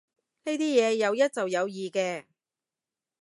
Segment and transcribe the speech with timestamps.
[0.45, 2.23] 呢啲嘢有一就有二嘅